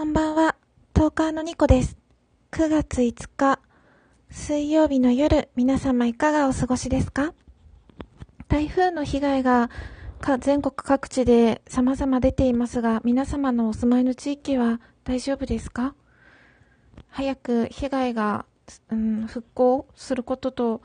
[0.00, 0.56] こんばんは、
[0.94, 1.98] トーカーのニコです。
[2.52, 3.60] 9月5日、
[4.30, 7.34] 水曜日の夜、皆様いかがお過ごしですか？
[8.48, 9.68] 台風の被害が
[10.38, 15.94] 全国各地で様々出ていますが、皆様のお住まいの地域は大丈夫ですか？
[17.10, 18.46] 早く被害が、
[18.90, 20.80] うん、復興することと、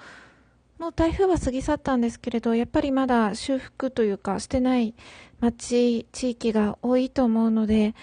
[0.77, 4.93] もう台風は過ぎ去ったんですけれど、やっぱりまだ修復というかしてない
[5.39, 7.95] 町、地域が多いと思うので、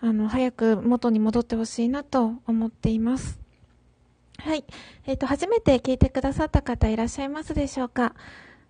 [0.00, 3.38] あの、早く元に戻ってほしいなと思っています。
[4.38, 4.64] はい。
[5.06, 8.14] えっ、と、初めて聞いてくださった方いらっしゃいますでしょうか？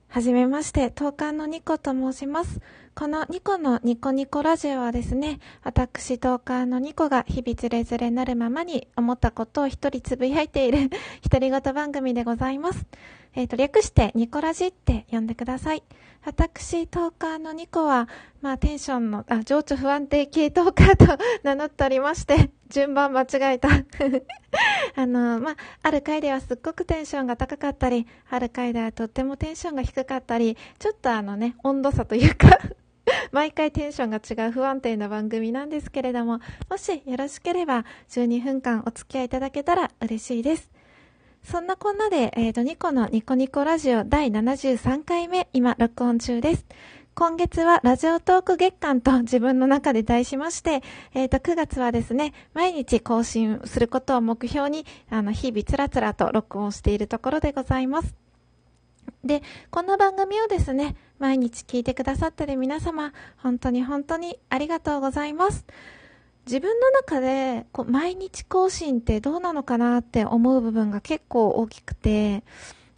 [0.08, 2.60] はじめまして、東海のニコと申します。
[2.94, 10.90] このニコのニコニコラジオはですね、私東海のニコが日々つれづれなるままに思ったことを一人つぶやいている
[11.28, 12.86] 独り言番組でございます。
[13.36, 15.82] えっ、と、略してニコラジって呼んでください。
[16.24, 18.08] 私、トーカーのニコは、
[18.40, 23.68] まあ、テンションの、あ、情緒不安定系トーカーと名乗っておりまして、 順番間違えた。
[24.96, 32.58] あの、まあ、ある回ではすっごくテンションが高かったり、ある回ではとってもテンションが低かったり、ちょっとあのね、温度差というか、
[33.32, 40.75] 毎回テンションが違う不安定な番組なんですけれども、もしよろしければ12分間お付き合いいただけたら嬉しいです。
[41.48, 46.66] そんなこんなで、えっ、と、ニコのニコニコラジオ第73回目、今、録音中です。
[47.14, 50.82] 今月はラジオトーク月間と自分の中で題しまして、
[51.14, 58.16] えっ、と、9月はですね、毎日更新することを目標に、あの、日々つらつらと録音しているところでございます。
[59.22, 65.64] で、この番組をですね、毎日聞いてくださってる皆様、本当に本当にありがとうございます。
[66.46, 72.44] 自分の中でこう毎日更新ってどうなのかなって思う部分が結構大きくて、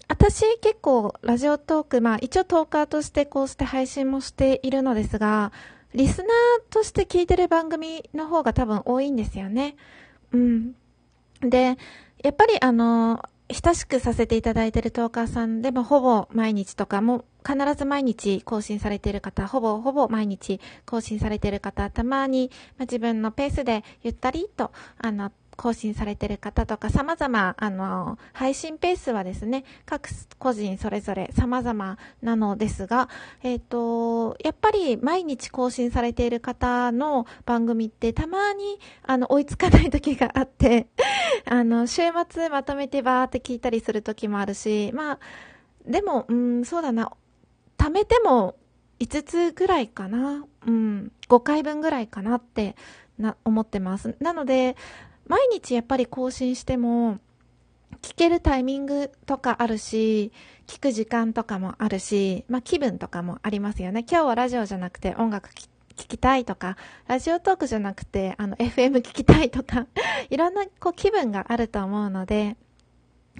[0.06, 5.52] 私結構ラジオトーク、まあ一応トーカーとしてこうして配信もしているのですが、
[5.94, 6.28] リスナー
[6.70, 9.76] として聞いてる番組の方が多分多いんですよね。
[10.32, 10.74] うん。
[11.40, 11.78] で、
[12.22, 33.08] やっぱりあの、親しくさせていただいてるトーカーさんでもほぼ毎日とかも必ず毎日更新されている方、ほぼほぼ毎日更新されている方、たまに、まあ、自分のペースでゆったりと、あの、更新されている方とか様々、あの、配信ペースはですね、各個人それぞれ様々なのですが、
[33.42, 40.86] えっ、と、やっぱり毎日更新されている方の番組ってたまに、あの、追いつかない時があって、
[41.44, 45.18] あの、週末まとめてバーって聞いたりする時もあるし、まあ、
[45.88, 47.10] でも、うん、そうだな、
[47.78, 48.56] 貯めても
[49.00, 50.44] 5つぐらいかな。
[50.66, 51.12] うん。
[51.28, 52.76] 5回分ぐらいかなって
[53.18, 54.16] な、思ってます。
[54.20, 54.76] なので、
[55.26, 57.18] 毎日やっぱり更新しても、
[58.02, 60.32] 聞けるタイミングとかあるし、
[60.66, 64.04] 聞く時間とかもあるし、まあ気分とかもありますよね。
[64.08, 69.86] 今日はラジオじゃなくて音楽聞きたいとか、ラジオトークじゃなくて、あの、FM 聞きたいとか、
[70.30, 72.56] いろんなこう気分があると思うので、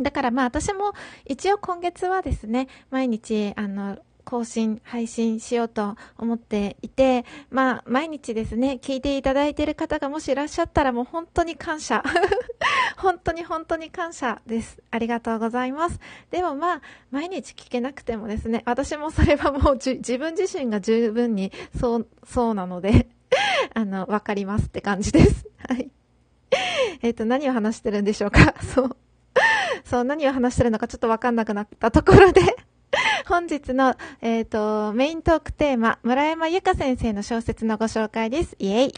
[0.01, 0.93] だからまあ私も
[1.25, 12.03] 一応今月はですね、毎日あの、更新、配信しようと思っていて、まあ毎日ですね、聞いていただいている方がもしいらっしゃったらもう本当に感謝。
[12.99, 14.83] 本当に本当に感謝です。
[14.91, 15.99] ありがとうございます。
[16.31, 21.51] でもまあ、毎日聞けなくてもですね、私もそれはもう自分自身が十分に
[21.81, 23.09] そう、そうなので、
[23.73, 25.47] あの、わかりますって感じです。
[25.67, 25.91] はい。
[27.01, 28.55] えっ、と、何を話してるんでしょうか？
[28.61, 28.97] そう。
[29.85, 32.43] そう、何を話してるのかちょっとわかんなくなったところで、
[33.27, 38.57] 本日の、えっ、と、メイントークテーマ、村山由佳先生の小説のご紹介です。
[38.59, 38.95] イェイ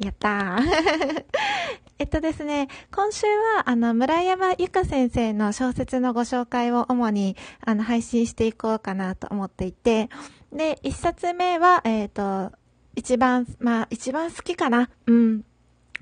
[0.00, 1.24] やったー。
[1.98, 10.08] えっとですね、今週は、あの、村山由佳先生の小説のご紹介を主に、あの、配信していこうかなと思っていて、
[10.52, 12.52] で、一冊目は、えっ、と、
[12.94, 14.88] 一番、まあ、一番好きかな。
[15.06, 15.44] うん。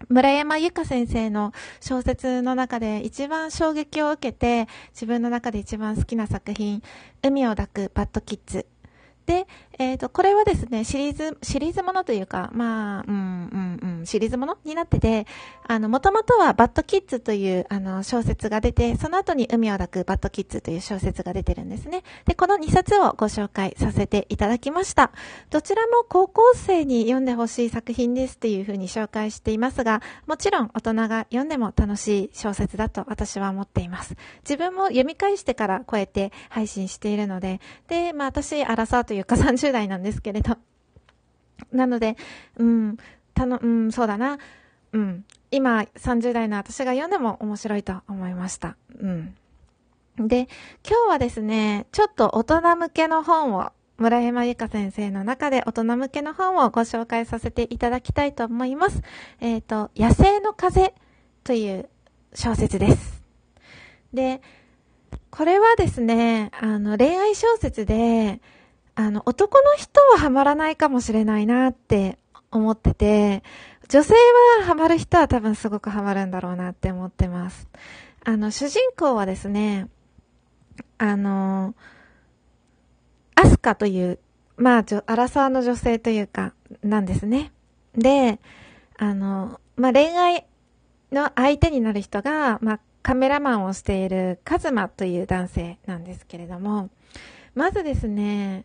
[0.09, 6.82] 村山由佳先生の小説の中で一番衝撃を受けて、自分の中で一番好きな作品、
[7.22, 8.66] 海を抱くバッドキッズ。
[9.26, 9.47] で、
[9.78, 15.27] えっ、と、これはですね、シリーズ、シリーズものというか、まあ、うん、うん、うん、シリーズものになってて、
[15.66, 22.03] あの、もともとはバッドキッズという、あの、小説が出て、その後に海を抱くバッドキッズという小説が出てるんですね。
[22.27, 25.12] で、この2冊をご紹介させていただきました。
[25.51, 34.16] どちらも高校生に読んでほしい作品ですっていうふうに紹介していますが、もちろん大人が読んでも楽しい小説だと私は思っています。
[34.42, 40.57] 自分も読み返してからこうやって配信しているので、で、まあ私、アラサーというか30代なんですけれど。
[41.72, 42.16] なので、
[42.57, 42.97] うん、
[43.34, 44.39] たの、うん、そうだな。
[44.92, 45.25] うん。
[45.51, 48.77] 今、30代の私が読んでも面白いと思いました。
[48.98, 49.34] うん。
[50.16, 50.48] で、
[50.89, 59.03] 今日はですね、ちょっと大人向けの本を村山由佳先生の中で大人向けの本をご紹介させていただきたいと思います。
[59.41, 60.95] えっ、ー、と、野生の風
[61.45, 61.89] という
[62.34, 63.22] 小説です。
[64.13, 64.41] で、
[65.31, 68.41] これはですね、あの、恋愛小説で、
[68.95, 72.19] あの、男の人はハマらないかもしれないなって
[72.54, 73.42] 思ってて、
[73.89, 74.15] 女性
[74.59, 77.68] はハマる人は多分すごくハマるんだろうなって思ってます。
[78.24, 79.89] あの、主人公はですね、
[80.98, 81.74] あの、
[83.34, 84.18] アスカという、
[84.56, 87.53] まあ、アラサーの女性というか、なんですね。
[87.97, 88.41] で、
[88.97, 90.47] あの、まあ、恋愛
[91.12, 96.89] の相手になる人が、まあ、カメラマンをしているカズマという男性なんですけれども、
[97.54, 98.65] まずですね、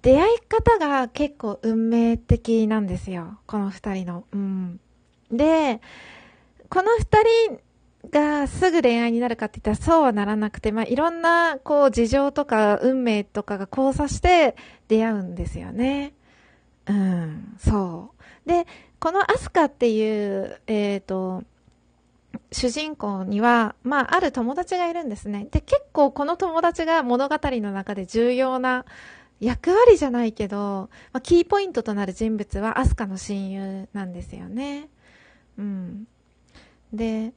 [0.00, 3.38] 出会い方が結構運命的なんですよ。
[3.46, 4.24] この二人の。
[4.32, 4.80] うん。
[5.30, 5.80] で、
[6.68, 7.60] この二人
[8.10, 14.56] がすぐ恋愛になるかって言ったらそうはならなくて、まあ、いろんな、こう、事情とか運命とかが交差して
[14.88, 16.12] 出会うんですよね。
[16.86, 18.10] うん、そ
[18.46, 18.48] う。
[18.48, 18.66] で、
[18.98, 21.44] このアスカっていう、え、ー、と、
[22.52, 25.46] 主人公には、まあ、ある友達がいるんですね。
[25.50, 28.84] で、結構この友達が物語の中で重要な
[29.40, 34.88] 役割じゃないけど、まあ、キーポイントとなる人物はアスカの親友なんですよね。
[35.58, 36.06] うん。
[36.92, 37.32] で、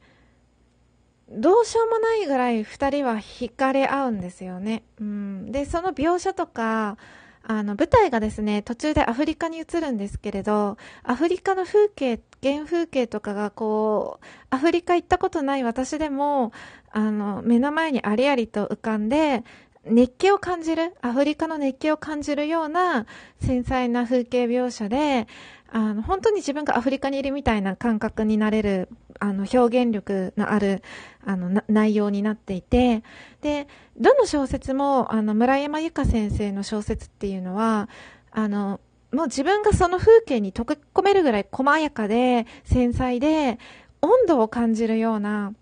[1.30, 4.82] どうしようもないぐらい二人は惹かれ合うんですよね。
[5.00, 5.52] うん。
[5.52, 6.96] で、その描写とか、
[7.42, 16.52] あの、舞台がですね、途中でアフリカに移るんですけれど、アフリカの風景、原風景とかがこう、アフリカ行ったことない私でも、
[16.90, 19.44] あの、目の前にありありと浮かんで、
[19.90, 23.06] 熱気を感じる、アフリカの熱気を感じるような
[23.40, 25.26] 繊細な風景描写で、
[25.70, 28.88] あの、本当に自分がアフリカにいるみたいな感覚になれる、
[29.18, 30.82] あの、表現力のある、
[31.24, 33.02] あの、内容になっていて、
[33.42, 33.68] で、
[33.98, 37.88] どの小説も、あの、村山由佳先生の小説っていうのは、
[38.30, 38.80] あの、
[39.12, 43.58] もう自分がその風景に溶け込めるぐらい細やかで、繊細で、
[44.00, 45.52] 温度を感じるような、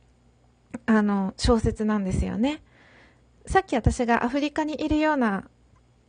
[0.85, 2.63] あの、小説なんですよね。
[3.47, 5.45] さっき私がアフリカにいるような、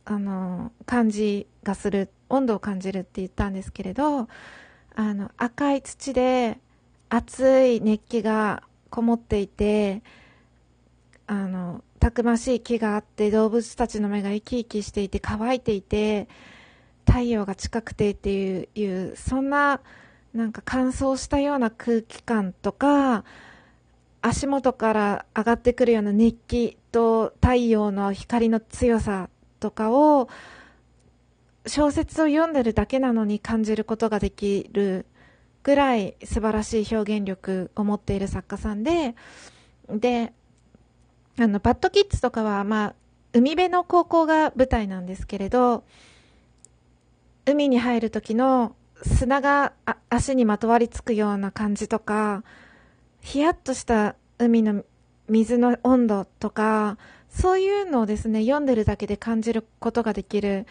[0.04, 4.28] あの、感じがする、温度を感じるって言ったんですけれど、
[4.94, 6.58] あの、赤い土で
[7.08, 10.02] 熱い熱気がこもっていて、
[11.26, 16.28] あの、たくましい木があって動物たちの目が生き生きしていて乾いていて、
[17.06, 19.80] 太陽が近くてっていう、いう、そんな、
[20.34, 23.24] なんか乾燥したような空気感とか、
[24.28, 30.28] 足元から上がってくるような熱気と太陽の光の強さとかを
[31.66, 35.06] 小説を読んでるだけなのに感じることができる
[35.62, 39.14] ぐらい素晴らしい表現力を持っている作家さんで、
[39.88, 40.32] で、
[41.38, 42.94] あの、バッドキッズとかは、まあ、
[43.32, 45.84] 海辺の高校が舞台なんですけれど、
[47.44, 49.72] 海に入る時の砂が
[50.08, 52.44] 足にまとわりつくような感じとか、
[53.20, 54.84] ヒヤッとした海の
[55.28, 56.98] 水の温度とか、
[57.28, 60.66] そういうのをですね、読んでるだけで感じることができる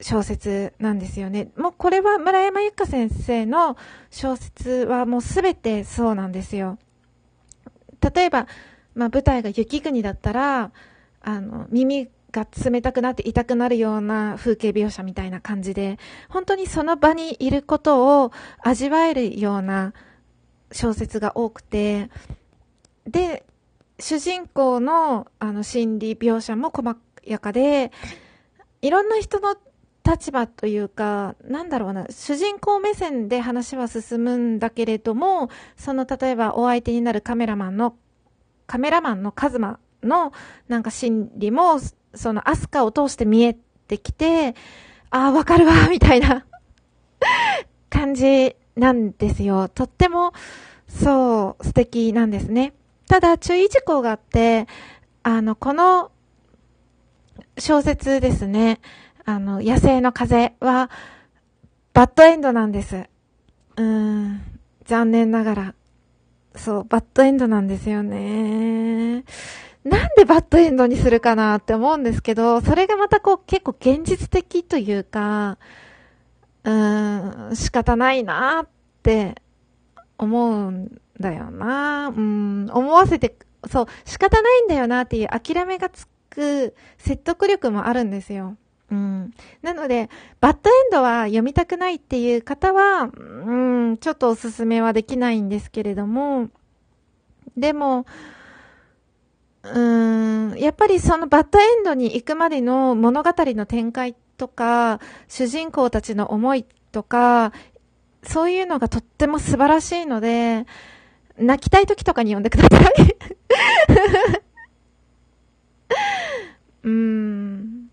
[0.00, 1.50] 小説なんですよね。
[1.56, 3.76] もうこれは村山由佳先生の
[4.10, 6.78] 小説はもうすべてそうなんですよ。
[8.14, 8.46] 例えば、
[8.94, 10.70] まあ舞台が雪国だったら、
[11.22, 15.98] あの、耳が冷たくなって痛くなるような風景描写みたいな感じで、
[16.28, 18.32] 本当にその場にいることを
[18.62, 19.94] 味わえるような
[20.72, 22.10] 小説が多くて、
[23.06, 23.44] で、
[23.98, 27.92] 主人公のあの心理描写も細やかで、
[28.82, 29.56] いろんな人の
[30.04, 37.96] 立場というか、なんだろうな、主人公目線で話は進むんだけれども、その例えばお相手になるカメラマンの、
[38.66, 40.32] カメラマンのカズマの
[40.68, 41.80] なんか心理も、
[42.14, 43.56] そのアスカを通して見え
[43.88, 44.54] てきて、
[45.10, 46.46] ああ、わかるわ、みたいな
[47.90, 49.68] 感じなんですよ。
[49.68, 50.32] とっても、
[50.88, 52.74] そう、素敵なんですね。
[53.08, 54.66] ただ、注意事項があって、
[55.22, 56.10] あの、この
[57.58, 58.80] 小説ですね、
[59.24, 60.90] あの、野生の風は、
[61.92, 62.96] バッドエンドなんです。
[62.96, 64.42] うーん、
[64.84, 65.74] 残念ながら。
[66.54, 69.24] そう、バッドエンドなんですよね。
[69.84, 75.58] なんでバッドエンドにするかなって思うんですけど、それがまたこう結構現実的というか、
[76.66, 78.68] うーん、仕方ないなっ
[79.02, 79.36] て
[80.18, 82.08] 思うんだよな。
[82.08, 83.36] うん、思わせて、
[83.70, 88.56] そう、仕方ないんだよなっていう諦めがつく説得力もあるんですよ。
[88.90, 89.32] うん。
[89.62, 93.56] なので、バッドエンドは読みたくないっていう方は、う
[93.92, 96.48] ん、ちょっとおすすめはできないんですけれども、
[97.56, 98.06] でも、
[99.62, 107.52] うーん、やっぱりそのバッドエンドに行くまでの物語の展開っとか、主人公たちの思いとか、
[108.22, 110.66] そういうのがとっても素晴らしいので、
[111.38, 112.92] 泣きたい時とかに読んでください。
[116.84, 117.90] うーん。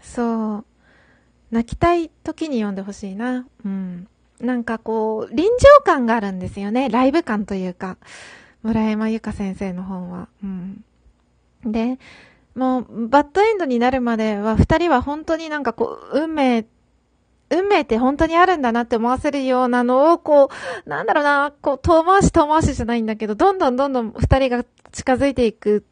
[0.00, 0.64] そう。
[1.50, 3.46] 泣きたい時に読んでほしいな。
[3.64, 4.08] うん。
[4.40, 6.88] なんかこう、臨場感があるんですよね。
[6.88, 7.98] ライブ感というか。
[8.62, 10.28] 村山由佳先生の本は。
[10.42, 10.84] うん。
[11.64, 11.98] で、
[12.54, 16.66] もう、バッドエンドになるまでは、二人は本当になんかこう、運命、
[17.50, 20.50] 運命って本当にあるんだなって思わせるようなのを、こ
[20.86, 25.84] う、なんだろうな、こう、遠回し遠回しじゃないんだけど、どんどんどんどん二人が近づいていく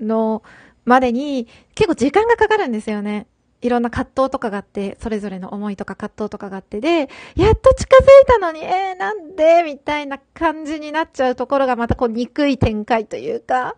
[0.00, 0.42] の
[0.84, 3.26] までに、結構時間がかかるんですよね。
[3.60, 9.64] いろんな葛藤とかがあって、それぞれの思いとか葛藤とかがあって、で、やっと近づいたのに、えー、なんで？
[9.64, 13.74] みたいな感じになっちゃうところがまたこう憎い展開というか、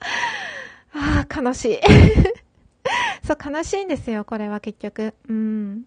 [0.94, 1.78] ああ、悲しい。
[3.26, 5.14] そう、悲しいんですよ、これは結局。
[5.28, 5.82] うん。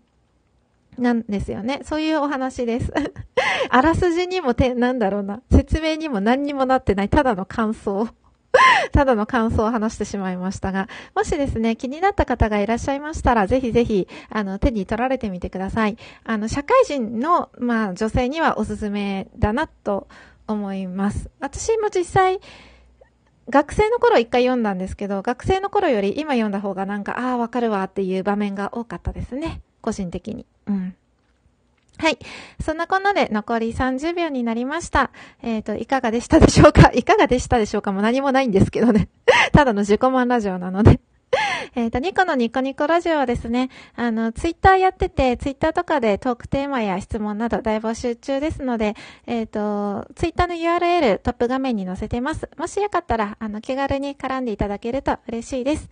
[0.97, 1.81] なんですよね。
[1.83, 2.93] そういうお話です。
[3.69, 5.41] あらすじにもて、なんだろうな。
[5.51, 7.09] 説明にも何にもなってない。
[7.09, 8.07] ただの感想。
[8.91, 15.97] ただの感想を話してしまいましたが、もしですね、気になった方がいらっしゃいましたら、ぜひぜひ、あの、手に取られてみてください。
[16.23, 20.07] あの、社会人の、まあ、女性にはおすすめだなと
[20.47, 21.29] 思います。
[21.39, 22.39] 私も実際、
[23.49, 29.61] 学生の頃一回読んだんですけど、学生の頃より今読んだ方がなんか、ああ、わかるわっていう場面が多かったですね。
[29.81, 30.45] 個人的に。
[30.67, 30.95] うん。
[31.97, 32.17] はい。
[32.61, 35.11] そんなこんなで残り30秒になりました。
[35.41, 36.91] えっ、ー、と、いかがでしたでしょうか？
[36.93, 37.91] いかがでしたでしょうか？
[37.91, 39.09] もう何もないんですけどね。
[39.51, 40.99] ただの自己満ラジオなので
[41.75, 52.47] えっと、ニコのニコニコラジオはですね、あの、ツイッターやってて、ツイッターとかでトークテーマや質問など大募集中ですので、えっ、ー、と、ツイッターの URL トップ画面に載せてます。
[52.57, 55.89] もしよかったら、あの、気軽に絡んでいただけると嬉しいです。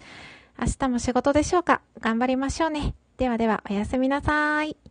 [0.59, 1.81] 明日も仕事でしょうか？
[1.99, 2.93] 頑張りましょうね。
[3.17, 4.90] ではでは、おやすみなさい。